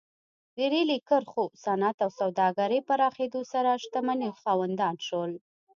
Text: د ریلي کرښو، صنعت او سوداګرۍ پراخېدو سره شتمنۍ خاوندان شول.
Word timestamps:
د 0.55 0.57
ریلي 0.73 0.99
کرښو، 1.09 1.43
صنعت 1.63 1.97
او 2.05 2.09
سوداګرۍ 2.19 2.79
پراخېدو 2.87 3.41
سره 3.53 3.69
شتمنۍ 3.83 4.31
خاوندان 4.41 4.95
شول. 5.07 5.31